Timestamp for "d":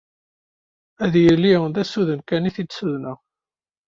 1.73-1.75